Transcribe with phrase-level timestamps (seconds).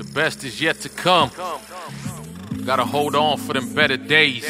[0.00, 1.30] The best is yet to come.
[2.64, 4.46] Gotta hold on for them better days.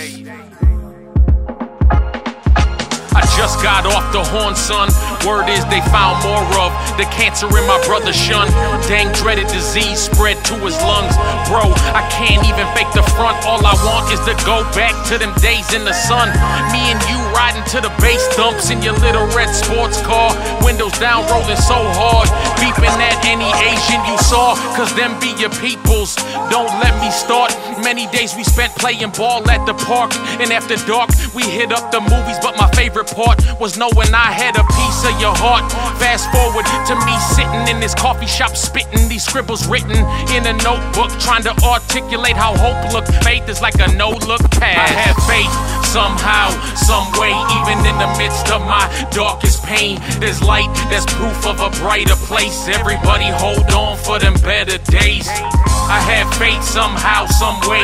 [3.10, 4.90] I just got off the horn, son.
[5.26, 8.46] Word is they found more of the cancer in my brother's shun.
[8.86, 11.18] Dang dreaded disease spread to his lungs.
[11.50, 13.36] Bro, I can't even fake the front.
[13.46, 16.30] All I want is to go back to them days in the sun.
[16.70, 20.34] Me and you riding to the bass dumps in your little red sports car.
[20.62, 22.28] Windows down, rolling so hard.
[22.62, 24.54] Beeping at any Asian you saw.
[24.76, 26.14] Cause them be your peoples.
[26.50, 27.50] Don't let me start.
[27.82, 30.14] Many days we spent playing ball at the park.
[30.38, 32.38] And after dark, we hit up the movies.
[32.42, 35.66] But my favorite part was knowing I had a piece of your heart.
[35.98, 37.14] Fast forward to me
[37.50, 39.96] sitting in this coffee shop, spitting these scribbles written
[40.34, 43.06] in a notebook, trying to articulate how hope look.
[43.22, 44.78] Faith is like a no look pass.
[44.78, 45.52] I have faith
[45.86, 50.00] somehow, some way, even in the midst of my darkest pain.
[50.20, 52.68] There's light, there's proof of a brighter place.
[52.68, 55.28] Everybody hold on for them better days.
[55.28, 57.82] I have faith somehow, some way,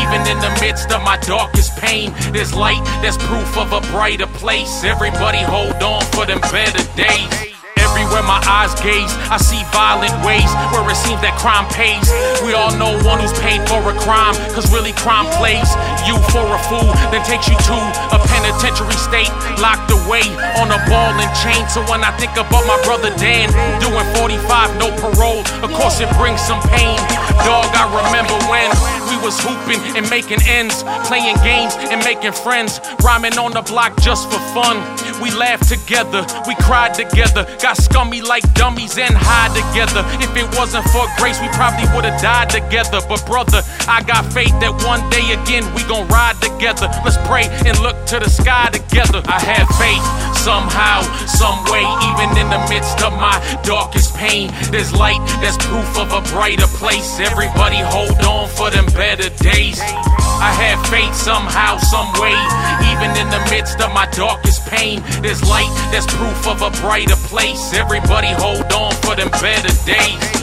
[0.00, 2.12] even in the midst of my darkest pain.
[2.32, 4.84] There's light, there's proof of a brighter place.
[4.84, 7.51] Everybody hold on for them better days.
[8.02, 12.02] Everywhere my eyes gaze, I see violent ways where it seems that crime pays.
[12.42, 15.70] We all know one who's paid for a crime, cause really crime plays
[16.02, 17.78] you for a fool, then takes you to
[18.10, 19.30] a penitentiary state,
[19.62, 20.26] locked away
[20.58, 21.62] on a ball and chain.
[21.70, 26.10] So when I think about my brother Dan doing 45, no parole, of course it
[26.18, 26.98] brings some pain.
[27.46, 28.66] Dog, I remember when
[29.22, 34.26] was hooping and making ends, playing games and making friends, rhyming on the block just
[34.30, 34.76] for fun.
[35.22, 40.02] We laughed together, we cried together, got scummy like dummies and high together.
[40.18, 42.98] If it wasn't for grace, we probably would've died together.
[43.08, 46.90] But brother, I got faith that one day again we gon' ride together.
[47.06, 49.22] Let's pray and look to the sky together.
[49.26, 54.50] I have faith somehow, some way, even in the midst of my darkest pain.
[54.72, 57.20] There's light, there's proof of a brighter place.
[57.20, 59.78] Everybody hold on for them better days.
[60.42, 62.34] I have faith somehow, some way,
[62.90, 65.00] even in the midst of my darkest pain.
[65.22, 67.72] There's light, there's proof of a brighter place.
[67.74, 70.41] Everybody hold on for them better days.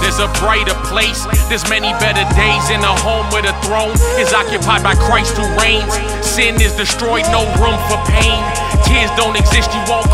[0.00, 4.32] There's a brighter place, there's many better days in a home where the throne is
[4.32, 5.94] occupied by Christ who reigns.
[6.24, 8.42] Sin is destroyed, no room for pain.
[8.84, 10.06] Tears don't exist, you won't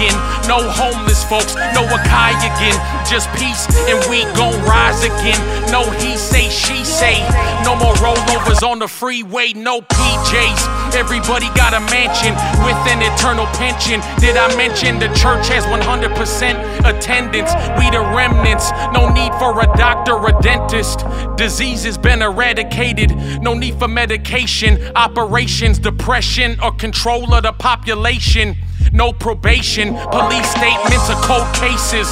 [0.00, 0.16] again.
[0.48, 2.76] No homeless folks, no Akai again.
[3.04, 5.38] Just peace, and we gon' rise again.
[5.70, 7.20] No he say, she say.
[7.64, 10.94] No more rollovers on the freeway, no PJs.
[10.94, 12.34] Everybody got a mansion
[12.64, 14.00] with an eternal pension.
[14.18, 17.52] Did I mention the church has 100% attendance?
[17.78, 21.04] We the remnants, no need for a doctor or dentist.
[21.36, 23.10] Disease has been eradicated,
[23.42, 28.56] no need for medication, operations, depression, or control of the population.
[28.92, 32.08] No probation, police statements or cold cases.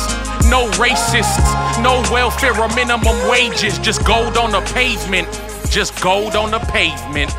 [0.49, 3.78] No racists, no welfare or minimum wages.
[3.78, 5.28] Just gold on the pavement.
[5.71, 7.34] Just gold on the pavement.